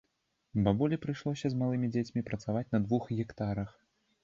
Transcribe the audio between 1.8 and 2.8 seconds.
дзецьмі працаваць